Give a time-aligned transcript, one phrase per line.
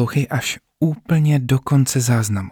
[0.00, 2.50] Poslouchej až úplně do konce záznamu.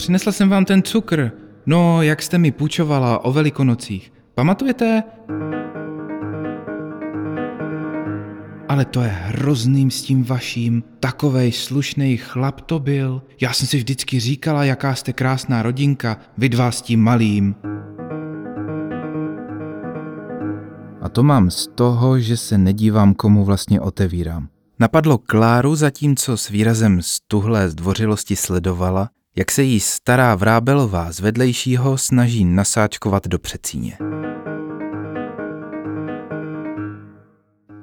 [0.00, 1.30] Přinesla jsem vám ten cukr.
[1.66, 4.12] No, jak jste mi půjčovala o velikonocích.
[4.34, 5.02] Pamatujete?
[8.68, 10.82] Ale to je hrozným s tím vaším.
[11.00, 13.22] Takovej slušný chlap to byl.
[13.40, 17.54] Já jsem si vždycky říkala, jaká jste krásná rodinka, vy dva s tím malým.
[21.00, 24.48] A to mám z toho, že se nedívám, komu vlastně otevírám.
[24.78, 29.10] Napadlo Kláru, zatímco s výrazem stuhlé zdvořilosti sledovala,
[29.40, 33.98] jak se jí stará Vrábelová z vedlejšího snaží nasáčkovat do přecíně.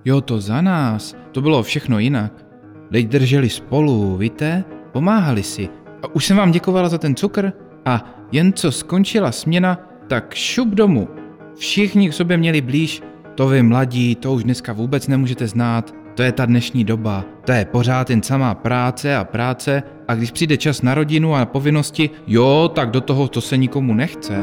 [0.06, 2.46] Jo, to za nás, to bylo všechno jinak.
[2.92, 4.64] Teď drželi spolu, víte?
[4.92, 5.70] Pomáhali si.
[6.04, 7.52] A už jsem vám děkovala za ten cukr
[7.86, 11.08] a jen co skončila směna, tak šup domů.
[11.56, 13.02] Všichni k sobě měli blíž,
[13.36, 17.52] to vy mladí, to už dneska vůbec nemůžete znát, to je ta dnešní doba, to
[17.52, 21.46] je pořád jen samá práce a práce a když přijde čas na rodinu a na
[21.46, 24.36] povinnosti, jo, tak do toho to se nikomu nechce.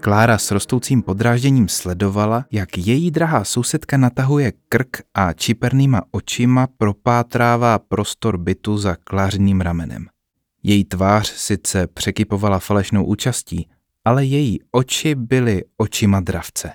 [0.00, 7.78] Klára s rostoucím podrážděním sledovala, jak její drahá sousedka natahuje krk a čipernýma očima propátrává
[7.78, 10.06] prostor bytu za klářným ramenem.
[10.62, 13.68] Její tvář sice překypovala falešnou účastí,
[14.04, 16.70] ale její oči byly očima dravce.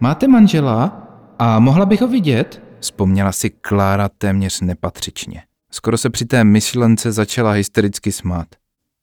[0.00, 1.02] Máte manžela?
[1.38, 2.65] A mohla bych ho vidět?
[2.80, 5.42] Vzpomněla si Klára téměř nepatřičně.
[5.70, 8.46] Skoro se při té myšlence začala hystericky smát.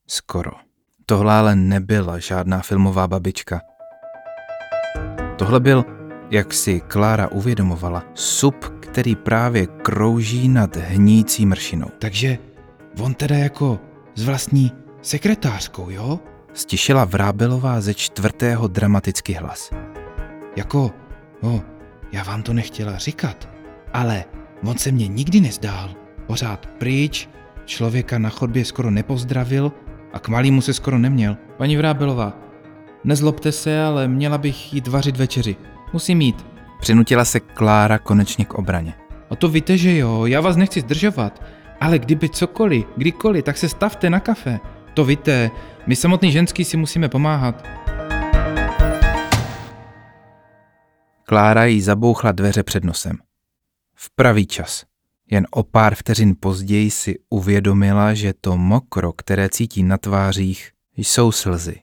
[0.06, 0.50] Skoro.
[1.06, 3.60] Tohle ale nebyla žádná filmová babička.
[5.36, 5.84] Tohle byl,
[6.30, 11.86] jak si Klára uvědomovala, sup, který právě krouží nad hnící mršinou.
[11.98, 12.38] Takže
[13.00, 13.80] on teda jako
[14.14, 14.72] s vlastní
[15.02, 16.20] sekretářkou, jo?
[16.52, 19.70] Stišila Vrábelová ze čtvrtého dramatický hlas.
[20.56, 20.90] Jako,
[21.42, 21.62] no,
[22.12, 23.48] já vám to nechtěla říkat,
[23.94, 24.24] ale
[24.64, 25.90] on se mě nikdy nezdál.
[26.26, 27.28] Pořád pryč,
[27.64, 29.72] člověka na chodbě skoro nepozdravil
[30.12, 31.36] a k malýmu se skoro neměl.
[31.56, 32.32] Paní Vrábelová,
[33.04, 35.56] nezlobte se, ale měla bych jít vařit večeři.
[35.92, 36.46] Musím jít.
[36.80, 38.94] Přinutila se Klára konečně k obraně.
[39.30, 41.42] A to víte, že jo, já vás nechci zdržovat,
[41.80, 44.60] ale kdyby cokoliv, kdykoliv, tak se stavte na kafe.
[44.94, 45.50] To víte,
[45.86, 47.64] my samotný ženský si musíme pomáhat.
[51.24, 53.16] Klára jí zabouchla dveře před nosem.
[53.94, 54.84] V pravý čas.
[55.30, 61.32] Jen o pár vteřin později si uvědomila, že to mokro, které cítí na tvářích, jsou
[61.32, 61.76] slzy.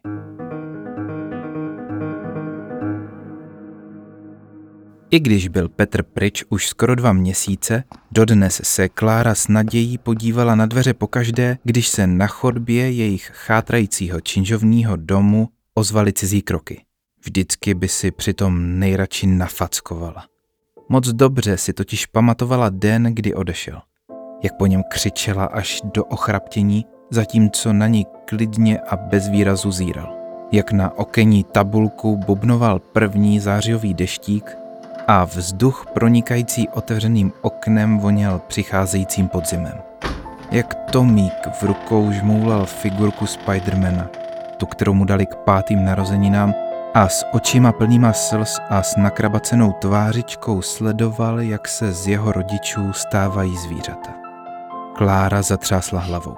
[5.12, 10.56] I když byl Petr pryč už skoro dva měsíce, dodnes se Klára s nadějí podívala
[10.56, 16.86] na dveře pokaždé, když se na chodbě jejich chátrajícího činžovního domu ozvaly cizí kroky.
[17.24, 20.31] Vždycky by si přitom nejradši nafackovala.
[20.92, 23.82] Moc dobře si totiž pamatovala den, kdy odešel.
[24.44, 30.16] Jak po něm křičela až do ochraptění, zatímco na ní klidně a bez výrazu zíral.
[30.52, 34.58] Jak na okenní tabulku bubnoval první zářijový deštík
[35.08, 39.78] a vzduch pronikající otevřeným oknem voněl přicházejícím podzimem.
[40.52, 44.10] Jak Tomík v rukou žmoulal figurku Spidermana,
[44.58, 46.54] tu, kterou mu dali k pátým narozeninám,
[46.94, 52.94] a s očima plnýma slz a s nakrabacenou tvářičkou sledoval, jak se z jeho rodičů
[52.94, 54.12] stávají zvířata.
[54.96, 56.36] Klára zatřásla hlavou.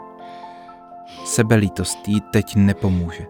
[1.25, 3.25] Sebelítost jí teď nepomůže.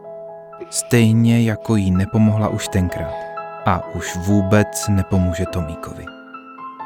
[0.69, 3.13] Stejně jako jí nepomohla už tenkrát.
[3.65, 6.05] A už vůbec nepomůže Tomíkovi.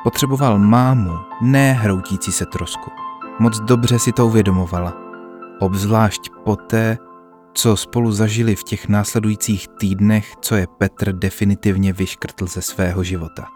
[0.04, 1.12] Potřeboval mámu,
[1.42, 2.92] ne hroutící se trosku.
[3.40, 4.94] Moc dobře si to uvědomovala.
[5.60, 6.98] Obzvlášť poté,
[7.58, 13.48] co spolu zažili v těch následujících týdnech, co je Petr definitivně vyškrtl ze svého života.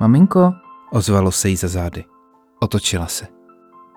[0.00, 0.52] Maminko,
[0.92, 2.04] ozvalo se jí za zády.
[2.60, 3.26] Otočila se.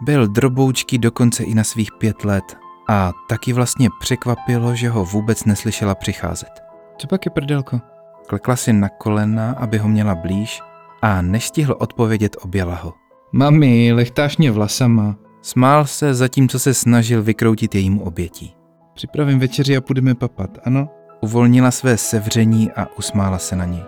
[0.01, 2.57] Byl droboučký dokonce i na svých pět let
[2.89, 6.51] a taky vlastně překvapilo, že ho vůbec neslyšela přicházet.
[6.97, 7.81] Co pak je prdelko?
[8.27, 10.62] Klekla si na kolena, aby ho měla blíž
[11.01, 12.94] a nestihl odpovědět, objala ho.
[13.31, 15.15] Mami, lechtáš mě vlasama.
[15.41, 18.59] Smál se, zatímco se snažil vykroutit jejímu obětí.
[19.00, 20.90] Připravím večeři a půjdeme papat, ano?
[21.22, 23.84] Uvolnila své sevření a usmála se na něj.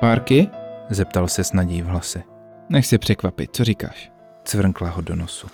[0.00, 0.48] Párky?
[0.90, 2.22] Zeptal se s nadějí v hlase.
[2.68, 4.12] Nech se překvapit, co říkáš?
[4.44, 5.46] Cvrnkla ho do nosu.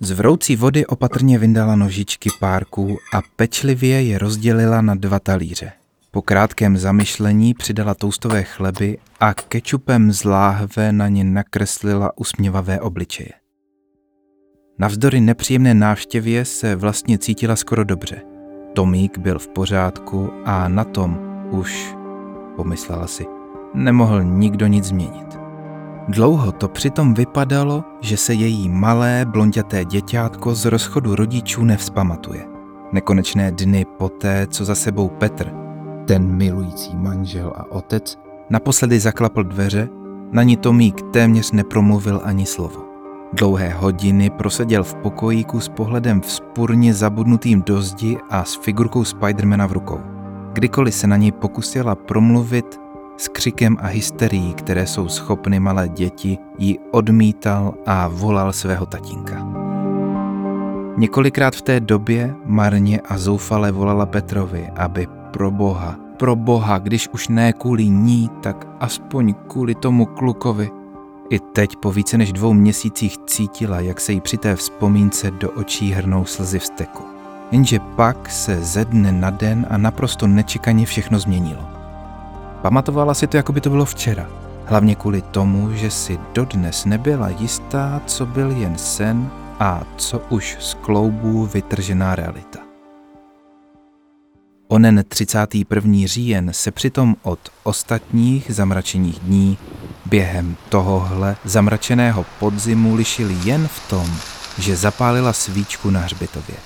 [0.00, 5.72] Z vroucí vody opatrně vyndala nožičky párků a pečlivě je rozdělila na dva talíře.
[6.10, 13.41] Po krátkém zamyšlení přidala toustové chleby a kečupem z láhve na ně nakreslila usměvavé obličeje.
[14.78, 18.22] Navzdory nepříjemné návštěvě se vlastně cítila skoro dobře.
[18.72, 21.18] Tomík byl v pořádku a na tom
[21.50, 21.96] už,
[22.56, 23.26] pomyslela si,
[23.74, 25.38] nemohl nikdo nic změnit.
[26.08, 32.46] Dlouho to přitom vypadalo, že se její malé blonděté děťátko z rozchodu rodičů nevzpamatuje.
[32.92, 35.52] Nekonečné dny poté, co za sebou Petr,
[36.06, 38.18] ten milující manžel a otec,
[38.50, 39.88] naposledy zaklapl dveře,
[40.32, 42.81] na ní Tomík téměř nepromluvil ani slovo.
[43.32, 49.66] Dlouhé hodiny proseděl v pokojíku s pohledem vzpurně zabudnutým do zdi a s figurkou Spidermana
[49.66, 50.00] v rukou.
[50.52, 52.80] Kdykoliv se na něj pokusila promluvit,
[53.16, 59.46] s křikem a hysterií, které jsou schopny malé děti, ji odmítal a volal svého tatínka.
[60.96, 67.08] Několikrát v té době marně a zoufale volala Petrovi, aby pro boha, pro boha, když
[67.08, 70.81] už ne kvůli ní, tak aspoň kvůli tomu klukovi.
[71.32, 75.50] I teď po více než dvou měsících cítila, jak se jí při té vzpomínce do
[75.50, 77.04] očí hrnou slzy vzteku.
[77.50, 81.68] Jenže pak se ze dne na den a naprosto nečekaně všechno změnilo.
[82.62, 84.26] Pamatovala si to, jako by to bylo včera.
[84.64, 89.30] Hlavně kvůli tomu, že si dodnes nebyla jistá, co byl jen sen
[89.60, 92.71] a co už z kloubů vytržená realita.
[94.72, 95.92] Onen 31.
[96.04, 99.58] říjen se přitom od ostatních zamračených dní
[100.06, 104.10] během tohohle zamračeného podzimu lišil jen v tom,
[104.58, 106.56] že zapálila svíčku na hřbitově.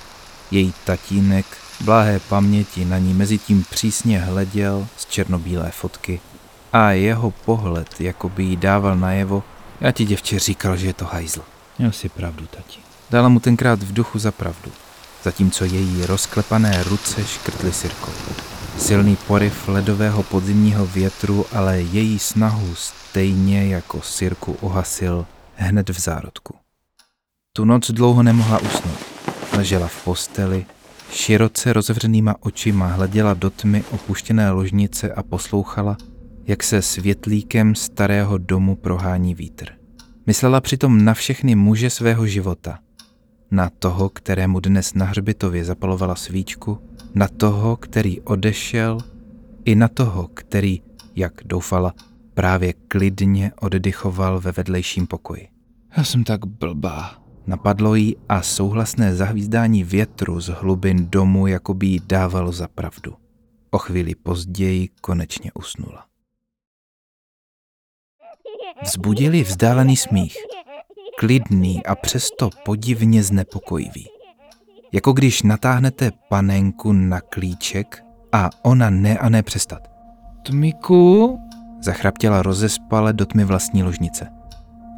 [0.51, 1.45] Její tatínek
[1.81, 6.19] blahé paměti na ní mezi tím přísně hleděl z černobílé fotky
[6.73, 9.43] a jeho pohled, jako by jí dával najevo,
[9.81, 11.41] já ti děvče říkal, že je to hajzl.
[11.79, 12.79] Měl si pravdu, tati.
[13.09, 14.71] Dala mu tenkrát v duchu za pravdu,
[15.23, 18.11] zatímco její rozklepané ruce škrtly sirkou.
[18.77, 25.25] Silný poryv ledového podzimního větru ale její snahu stejně jako sirku uhasil
[25.55, 26.55] hned v zárodku.
[27.53, 28.99] Tu noc dlouho nemohla usnout.
[29.53, 30.65] Ležela v posteli,
[31.11, 35.97] Široce rozevřenýma očima hleděla do tmy opuštěné ložnice a poslouchala,
[36.47, 39.69] jak se světlíkem starého domu prohání vítr.
[40.25, 42.79] Myslela přitom na všechny muže svého života.
[43.51, 46.79] Na toho, kterému dnes na hřbitově zapalovala svíčku,
[47.15, 48.97] na toho, který odešel,
[49.65, 50.81] i na toho, který,
[51.15, 51.93] jak doufala,
[52.33, 55.47] právě klidně oddychoval ve vedlejším pokoji.
[55.97, 61.87] Já jsem tak blbá, Napadlo jí a souhlasné zahvízdání větru z hlubin domu jako by
[61.87, 63.15] jí dávalo za pravdu.
[63.71, 66.05] O chvíli později konečně usnula.
[68.83, 70.37] Vzbudili vzdálený smích.
[71.19, 74.07] Klidný a přesto podivně znepokojivý.
[74.93, 79.87] Jako když natáhnete panenku na klíček a ona ne a ne přestat.
[80.45, 81.39] Tmiku,
[81.81, 84.27] zachraptěla rozespale do tmy vlastní ložnice.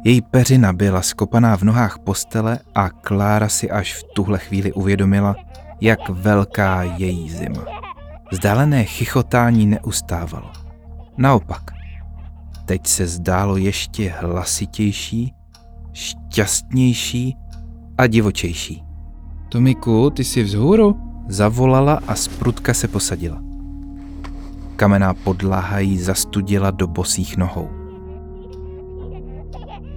[0.04, 5.36] Její peřina byla skopaná v nohách postele a Klára si až v tuhle chvíli uvědomila,
[5.80, 7.64] jak velká její zima.
[8.32, 10.52] Zdálené chichotání neustávalo.
[11.16, 11.70] Naopak,
[12.64, 15.34] teď se zdálo ještě hlasitější,
[15.92, 17.36] šťastnější
[17.98, 18.82] a divočejší.
[19.48, 20.96] Tomiku, ty jsi vzhůru?
[21.28, 23.42] Zavolala a sprutka se posadila.
[24.76, 27.80] Kamená podlaha jí zastudila do bosých nohou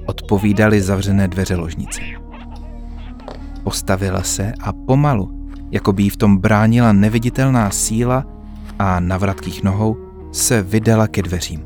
[0.05, 2.01] odpovídaly zavřené dveře ložnice.
[3.63, 8.25] Postavila se a pomalu, jako by jí v tom bránila neviditelná síla
[8.79, 9.97] a na vratkých nohou
[10.31, 11.63] se vydala ke dveřím.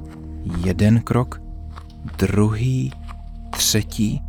[0.65, 1.41] Jeden krok,
[2.17, 2.91] druhý,
[3.49, 4.21] třetí.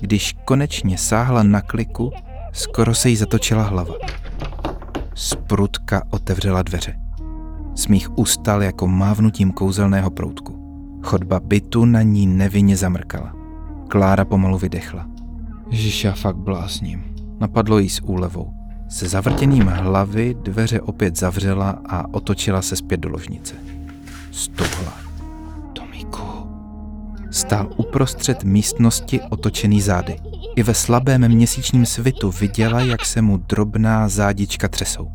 [0.00, 2.12] Když konečně sáhla na kliku,
[2.52, 3.94] skoro se jí zatočila hlava.
[5.14, 6.98] Sprutka otevřela dveře.
[7.74, 10.66] Smích ustal jako mávnutím kouzelného proutku.
[11.02, 13.32] Chodba bytu na ní nevinně zamrkala.
[13.88, 15.06] Klára pomalu vydechla.
[15.70, 17.04] Žiša fakt blázním.
[17.40, 18.52] Napadlo jí s úlevou.
[18.88, 23.54] Se zavrtěným hlavy dveře opět zavřela a otočila se zpět do ložnice.
[24.30, 25.05] Stuhla.
[27.36, 30.16] Stál uprostřed místnosti otočený zády.
[30.56, 35.08] I ve slabém měsíčním svitu viděla, jak se mu drobná zádička třesou.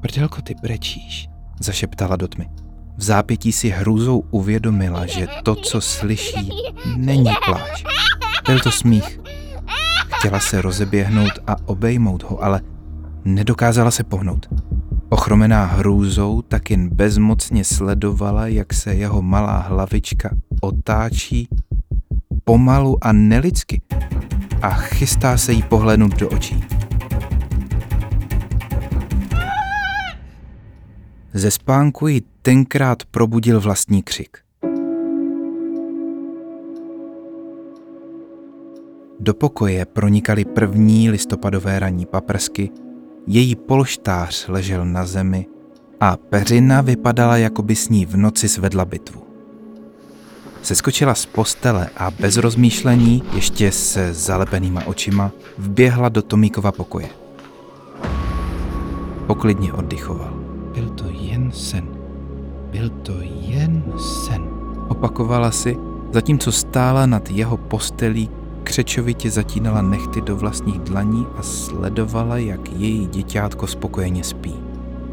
[0.00, 1.28] Prdělko, ty brečíš,
[1.60, 2.48] zašeptala do tmy.
[2.96, 6.50] V zápětí si hrůzou uvědomila, že to, co slyší,
[6.96, 7.84] není pláč.
[8.46, 9.20] Byl to smích.
[10.18, 12.60] Chtěla se rozeběhnout a obejmout ho, ale
[13.24, 14.48] Nedokázala se pohnout.
[15.08, 20.30] Ochromená hrůzou tak jen bezmocně sledovala, jak se jeho malá hlavička
[20.60, 21.48] otáčí
[22.48, 23.80] pomalu a nelidsky
[24.62, 26.64] a chystá se jí pohlédnout do očí.
[31.34, 34.38] Ze spánku ji tenkrát probudil vlastní křik.
[39.20, 42.70] Do pokoje pronikaly první listopadové ranní paprsky,
[43.26, 45.46] její polštář ležel na zemi
[46.00, 49.27] a peřina vypadala, jako by s ní v noci svedla bitvu.
[50.62, 57.08] Seskočila z postele a bez rozmýšlení, ještě se zalepenýma očima, vběhla do Tomíkova pokoje.
[59.26, 60.32] Poklidně oddychoval.
[60.74, 61.88] Byl to jen sen.
[62.70, 64.48] Byl to jen sen.
[64.88, 65.76] Opakovala si,
[66.12, 68.30] zatímco stála nad jeho postelí,
[68.62, 74.54] křečovitě zatínala nechty do vlastních dlaní a sledovala, jak její děťátko spokojeně spí.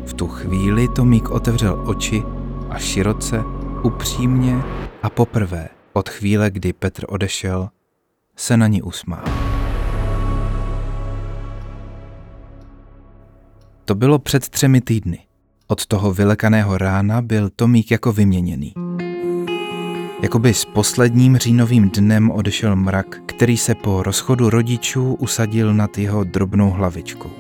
[0.06, 2.24] V tu chvíli Tomík otevřel oči
[2.70, 3.44] a široce,
[3.84, 4.64] upřímně
[5.06, 7.70] a poprvé od chvíle, kdy Petr odešel,
[8.36, 9.24] se na ní usmál.
[13.86, 15.20] To bylo před třemi týdny.
[15.68, 18.74] Od toho vylekaného rána byl Tomík jako vyměněný.
[20.22, 26.24] Jakoby s posledním říjnovým dnem odešel mrak, který se po rozchodu rodičů usadil nad jeho
[26.24, 27.32] drobnou hlavičkou.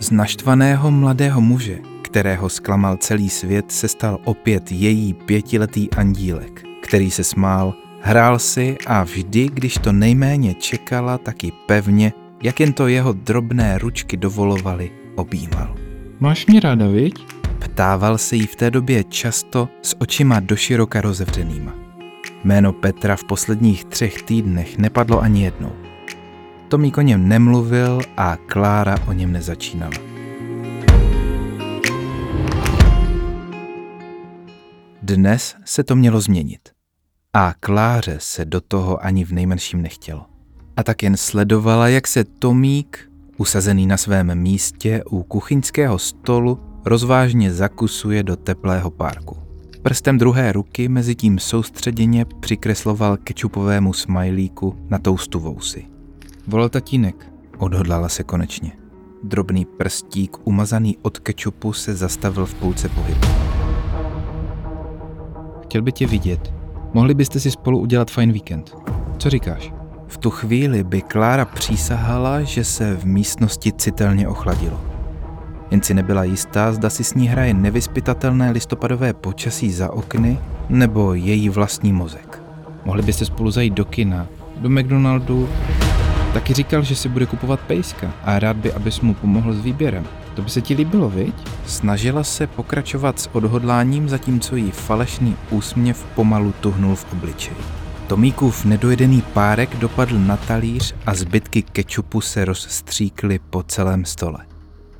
[0.00, 7.10] Z naštvaného mladého muže, kterého zklamal celý svět, se stal opět její pětiletý andílek, který
[7.10, 12.12] se smál, hrál si a vždy, když to nejméně čekala, taky pevně,
[12.42, 15.76] jak jen to jeho drobné ručky dovolovaly, objímal.
[16.20, 17.26] Máš mě ráda, viď?
[17.58, 21.74] Ptával se jí v té době často s očima doširoka rozevřenýma.
[22.44, 25.72] Jméno Petra v posledních třech týdnech nepadlo ani jednou.
[26.68, 29.96] Tomík o něm nemluvil a Klára o něm nezačínala.
[35.02, 36.75] Dnes se to mělo změnit.
[37.38, 40.26] A Kláře se do toho ani v nejmenším nechtělo.
[40.76, 47.52] A tak jen sledovala, jak se Tomík, usazený na svém místě u kuchyňského stolu, rozvážně
[47.52, 49.36] zakusuje do teplého párku.
[49.82, 55.86] Prstem druhé ruky mezi tím soustředěně přikresloval kečupovému smajlíku na toustu vousy.
[56.46, 58.72] Volal tatínek, odhodlala se konečně.
[59.22, 63.26] Drobný prstík umazaný od kečupu se zastavil v půlce pohybu.
[65.62, 66.55] Chtěl by tě vidět.
[66.96, 68.76] Mohli byste si spolu udělat fajn víkend.
[69.18, 69.72] Co říkáš?
[70.06, 74.80] V tu chvíli by Klára přísahala, že se v místnosti citelně ochladilo.
[75.70, 80.38] Jen si nebyla jistá, zda si s ní hraje nevyspytatelné listopadové počasí za okny
[80.68, 82.42] nebo její vlastní mozek.
[82.84, 84.26] Mohli byste spolu zajít do kina,
[84.56, 85.48] do McDonaldu.
[86.34, 90.06] Taky říkal, že si bude kupovat pejska a rád by, abys mu pomohl s výběrem.
[90.36, 91.34] To by se ti líbilo, viď?
[91.66, 97.56] Snažila se pokračovat s odhodláním, zatímco jí falešný úsměv pomalu tuhnul v obličeji.
[98.06, 104.38] Tomíkův nedojedený párek dopadl na talíř a zbytky kečupu se rozstříkly po celém stole.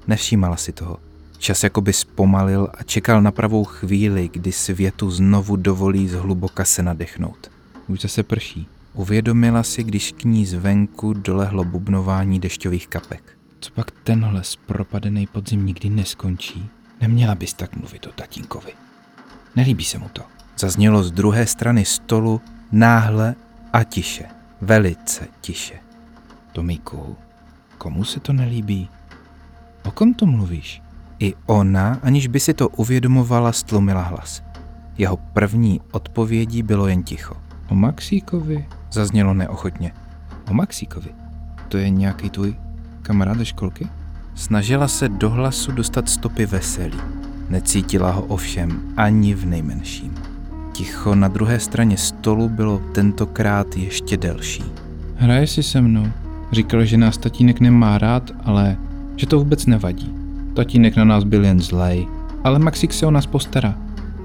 [0.07, 0.97] Nevšímala si toho.
[1.39, 7.51] Čas jakoby zpomalil a čekal na pravou chvíli, kdy světu znovu dovolí zhluboka se nadechnout.
[7.89, 8.69] Už zase prší.
[8.95, 13.36] Uvědomila si, když k ní zvenku dolehlo bubnování dešťových kapek.
[13.61, 16.69] Co pak tenhle zpropadený podzim nikdy neskončí?
[17.01, 18.73] Neměla bys tak mluvit o tatínkovi.
[19.57, 20.23] Nelíbí se mu to.
[20.59, 22.41] Zaznělo z druhé strany stolu
[22.73, 23.35] náhle
[23.73, 24.25] a tiše.
[24.61, 25.75] Velice tiše.
[26.53, 27.17] Tomíku,
[27.79, 28.89] komu se to nelíbí?
[29.85, 30.83] O kom to mluvíš?
[31.19, 34.43] I ona, aniž by si to uvědomovala, stlumila hlas.
[34.99, 37.37] Jeho první odpovědí bylo jen ticho.
[37.69, 38.69] O Maxíkovi?
[38.93, 39.93] Zaznělo neochotně.
[40.51, 41.15] O Maxíkovi?
[41.69, 42.57] To je nějaký tvůj
[43.07, 43.87] kamarád ze školky?
[44.35, 46.99] Snažila se do hlasu dostat stopy veselí.
[47.49, 50.15] Necítila ho ovšem ani v nejmenším.
[50.73, 54.65] Ticho na druhé straně stolu bylo tentokrát ještě delší.
[55.17, 56.07] Hraje si se mnou.
[56.53, 58.77] Říkal, že nás tatínek nemá rád, ale
[59.17, 60.15] že to vůbec nevadí.
[60.55, 62.07] Tatínek na nás byl jen zlej,
[62.45, 63.75] ale Maxik se o nás postará.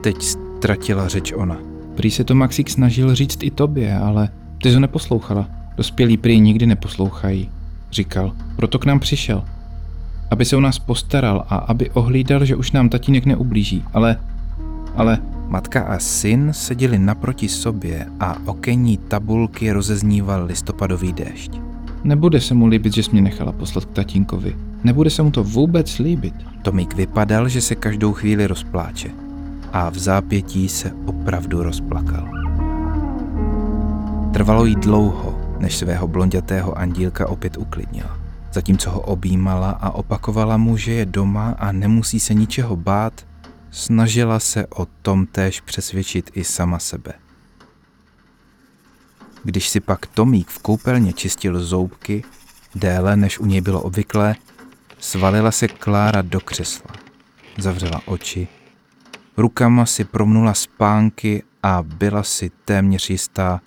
[0.01, 1.57] Teď ztratila řeč ona.
[1.95, 4.29] Prý se to Maxik snažil říct i tobě, ale
[4.63, 5.50] ty ho neposlouchala.
[5.77, 7.50] Dospělí prý nikdy neposlouchají,
[7.91, 8.31] říkal.
[8.55, 9.43] Proto k nám přišel.
[10.31, 13.83] Aby se o nás postaral a aby ohlídal, že už nám tatínek neublíží.
[13.93, 14.17] Ale,
[14.95, 15.17] ale...
[15.51, 21.51] Matka a syn seděli naproti sobě a okenní tabulky rozezníval listopadový déšť.
[22.03, 24.55] Nebude se mu líbit, že jsi mě nechala poslat k tatínkovi.
[24.83, 26.33] Nebude se mu to vůbec líbit.
[26.62, 29.10] Tomík vypadal, že se každou chvíli rozpláče.
[29.74, 32.29] A v zápětí se opravdu rozplakal.
[34.33, 35.30] Trvalo jí dlouho,
[35.62, 38.20] než svého blondětého andílka opět uklidnila.
[38.53, 43.27] Zatímco ho objímala a opakovala mu, že je doma a nemusí se ničeho bát,
[43.72, 47.13] snažila se o tom též přesvědčit i sama sebe.
[49.44, 52.24] Když si pak Tomík v koupelně čistil zoubky,
[52.75, 54.36] déle než u něj bylo obvyklé,
[55.00, 56.91] svalila se Klára do křesla.
[57.58, 58.48] Zavřela oči,
[59.38, 63.62] rukama si promnula spánky a byla si téměř jistá,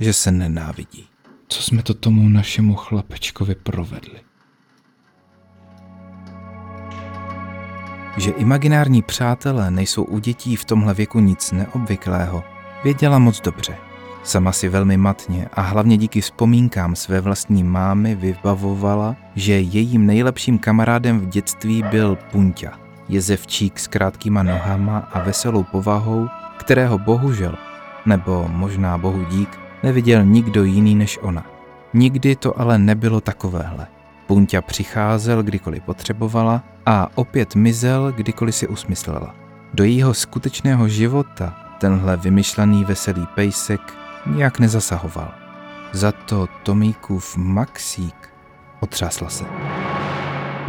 [0.00, 1.09] že se nenávidí.
[1.52, 4.20] Co jsme to tomu našemu chlapečkovi provedli?
[8.16, 12.44] Že imaginární přátelé nejsou u dětí v tomhle věku nic neobvyklého,
[12.84, 13.76] věděla moc dobře.
[14.22, 20.58] Sama si velmi matně a hlavně díky vzpomínkám své vlastní mámy vybavovala, že jejím nejlepším
[20.58, 22.78] kamarádem v dětství byl Punťa,
[23.08, 27.54] jezevčík s krátkýma nohama a veselou povahou, kterého bohužel,
[28.06, 31.46] nebo možná bohu dík, neviděl nikdo jiný než ona.
[31.94, 33.86] Nikdy to ale nebylo takovéhle.
[34.26, 39.34] Punťa přicházel, kdykoliv potřebovala a opět mizel, kdykoliv si usmyslela.
[39.74, 43.80] Do jejího skutečného života tenhle vymyšlený veselý pejsek
[44.26, 45.34] nijak nezasahoval.
[45.92, 48.28] Za to Tomíkův Maxík
[48.80, 49.44] otřásla se.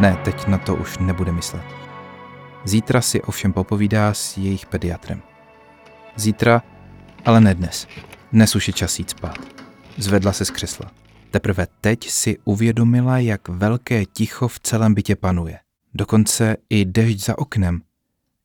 [0.00, 1.62] Ne, teď na to už nebude myslet.
[2.64, 5.22] Zítra si ovšem popovídá s jejich pediatrem.
[6.16, 6.62] Zítra,
[7.24, 7.86] ale ne dnes.
[8.32, 9.38] Dnes už je čas jít spát.
[9.98, 10.90] Zvedla se z křesla.
[11.30, 15.58] Teprve teď si uvědomila, jak velké ticho v celém bytě panuje.
[15.94, 17.82] Dokonce i dešť za oknem.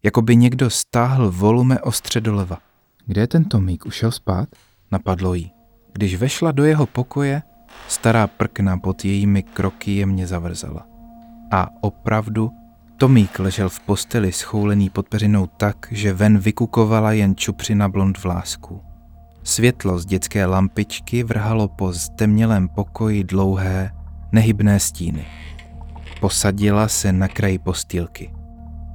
[0.04, 2.58] Jako by někdo stáhl volume ostře doleva.
[3.06, 3.86] Kde je ten Tomík?
[3.86, 4.50] Už šel spát?
[4.92, 5.52] Napadlo jí.
[5.94, 7.42] Když vešla do jeho pokoje,
[7.88, 10.88] stará prkna pod jejími kroky jemně zavrzala.
[11.52, 12.52] A opravdu
[12.98, 18.82] Tomík ležel v posteli schoulený pod peřinou tak, že ven vykukovala jen čupřina blond vlásků.
[19.48, 23.92] Světlo z dětské lampičky vrhalo po ztemnělém pokoji dlouhé,
[24.32, 25.26] nehybné stíny.
[26.22, 28.34] Posadila se na kraji postýlky.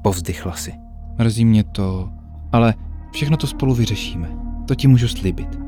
[0.03, 0.73] Povzdychla si.
[1.19, 2.11] Mrzí mě to,
[2.53, 2.75] ale
[3.13, 4.29] všechno to spolu vyřešíme.
[4.69, 5.59] To ti můžu slíbit.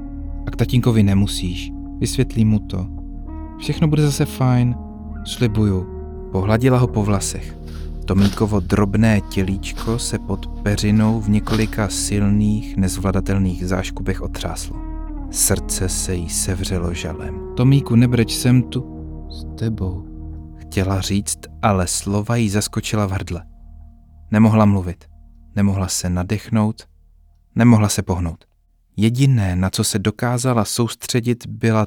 [0.47, 1.73] A k tatínkovi nemusíš.
[1.99, 2.87] Vysvětlím mu to.
[3.59, 4.75] Všechno bude zase fajn.
[5.25, 5.87] Slibuju.
[6.33, 7.59] Pohladila ho po vlasech.
[8.05, 14.77] Tomíkovo drobné tělíčko se pod peřinou v několika silných, nezvladatelných záškubech otřáslo.
[15.31, 17.55] Srdce se jí sevřelo žalem.
[17.57, 18.85] Tomíku, nebreč sem tu.
[19.31, 20.05] S tebou.
[20.57, 23.45] Chtěla říct, ale slova jí zaskočila v hrdle.
[24.31, 25.05] Nemohla mluvit.
[25.57, 26.83] Nemohla se nadechnout.
[27.55, 28.45] Nemohla se pohnout.
[28.97, 31.87] Jediné, na co se dokázala soustředit, byla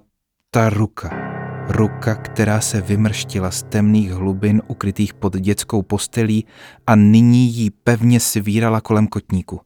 [0.52, 1.27] ta ruka
[1.70, 6.46] Ruka, která se vymrštila z temných hlubin ukrytých pod dětskou postelí
[6.88, 9.62] a nyní jí pevně svírala kolem kotníku.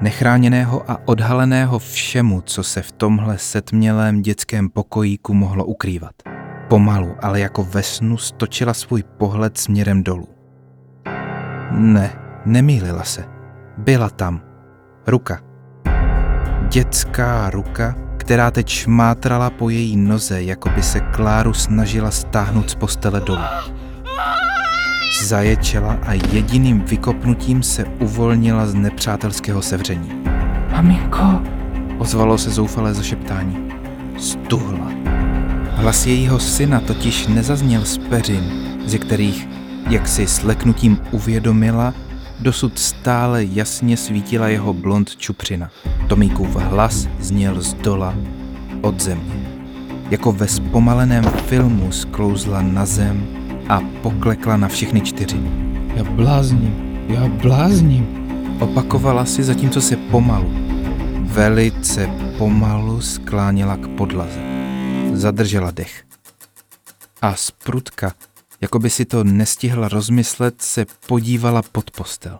[0.00, 6.12] Nechráněného a odhaleného všemu, co se v tomhle setmělém dětském pokojíku mohlo ukrývat.
[6.68, 10.28] Pomalu, ale jako ve snu stočila svůj pohled směrem dolů.
[11.70, 12.12] Ne,
[12.46, 13.24] nemýlila se.
[13.78, 14.40] Byla tam.
[15.06, 15.40] Ruka.
[16.68, 22.74] Dětská ruka, která teď šmátrala po její noze, jako by se Kláru snažila stáhnout z
[22.74, 23.42] postele dolů.
[25.22, 30.24] Zaječela a jediným vykopnutím se uvolnila z nepřátelského sevření.
[30.72, 31.42] Maminko,
[31.98, 33.72] ozvalo se zoufalé zašeptání.
[34.18, 34.92] Stuhla.
[35.70, 38.44] Hlas jejího syna totiž nezazněl z peřin,
[38.86, 39.48] ze kterých,
[39.90, 41.94] jak si sleknutím uvědomila,
[42.42, 45.70] dosud stále jasně svítila jeho blond čupřina.
[46.08, 48.14] Tomíkův hlas zněl z dola
[48.80, 49.34] od země.
[50.10, 53.26] Jako ve zpomaleném filmu sklouzla na zem
[53.68, 55.40] a poklekla na všechny čtyři.
[55.94, 58.22] Já blázním, já blázním.
[58.60, 60.50] Opakovala si zatímco se pomalu,
[61.22, 64.40] velice pomalu skláněla k podlaze.
[65.12, 66.04] Zadržela dech.
[67.22, 68.12] A sprutka
[68.62, 72.38] jako by si to nestihla rozmyslet, se podívala pod postel.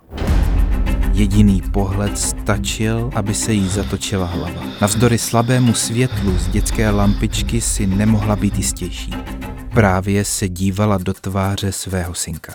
[1.13, 4.63] Jediný pohled stačil, aby se jí zatočila hlava.
[4.81, 9.15] Navzdory slabému světlu z dětské lampičky si nemohla být jistější.
[9.75, 12.55] Právě se dívala do tváře svého synka.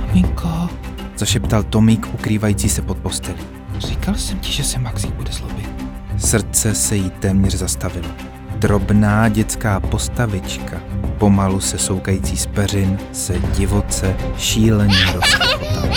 [0.00, 0.68] Maminko,
[1.16, 3.44] zašeptal Tomík, ukrývající se pod postelí.
[3.78, 5.68] Říkal jsem ti, že se Maxík bude zlobit.
[6.18, 8.33] Srdce se jí téměř zastavilo.
[8.64, 10.82] Drobná dětská postavička,
[11.18, 15.88] pomalu se soukající z peřin, se divoce šíleně rozchotala.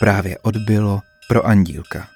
[0.00, 2.08] Právě odbylo pro Andílka.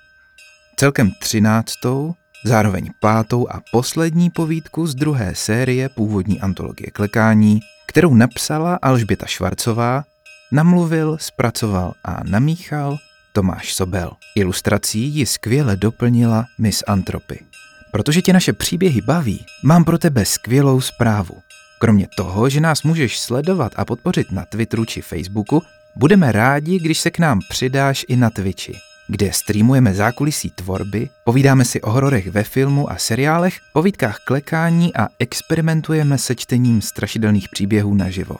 [0.76, 8.78] Celkem třináctou zároveň pátou a poslední povídku z druhé série původní antologie klekání, kterou napsala
[8.82, 10.04] Alžběta Švarcová,
[10.52, 12.96] namluvil, zpracoval a namíchal
[13.32, 14.10] Tomáš Sobel.
[14.34, 17.40] Ilustrací ji skvěle doplnila Miss Antropy.
[17.92, 21.34] Protože tě naše příběhy baví, mám pro tebe skvělou zprávu.
[21.78, 25.62] Kromě toho, že nás můžeš sledovat a podpořit na Twitteru či Facebooku,
[25.96, 28.74] budeme rádi, když se k nám přidáš i na Twitchi,
[29.08, 35.08] kde streamujeme zákulisí tvorby, povídáme si o hororech ve filmu a seriálech, povídkách klekání a
[35.18, 38.36] experimentujeme se čtením strašidelných příběhů naživo.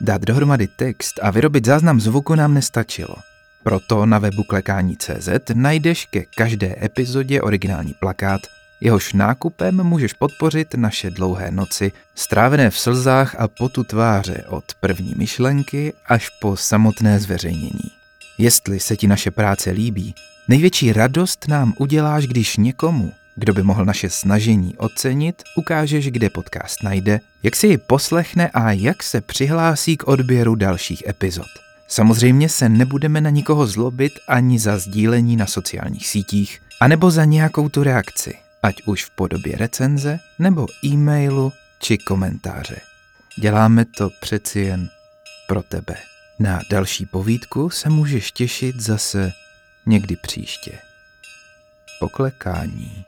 [0.00, 3.14] Dát dohromady text a vyrobit záznam zvuku nám nestačilo.
[3.62, 8.40] Proto na webu klekání.cz najdeš ke každé epizodě originální plakát,
[8.80, 15.14] jehož nákupem můžeš podpořit naše dlouhé noci, strávené v slzách a potu tváře od první
[15.16, 17.99] myšlenky až po samotné zveřejnění.
[18.40, 20.14] Jestli se ti naše práce líbí,
[20.48, 26.82] největší radost nám uděláš, když někomu, kdo by mohl naše snažení ocenit, ukážeš, kde podcast
[26.82, 31.46] najde, jak si ji poslechne a jak se přihlásí k odběru dalších epizod.
[31.88, 37.68] Samozřejmě se nebudeme na nikoho zlobit ani za sdílení na sociálních sítích, anebo za nějakou
[37.68, 42.76] tu reakci, ať už v podobě recenze, nebo e-mailu či komentáře.
[43.40, 44.88] Děláme to přeci jen
[45.48, 45.96] pro tebe.
[46.40, 49.32] Na další povídku se můžeš těšit zase
[49.86, 50.78] někdy příště.
[52.00, 53.04] Poklekání.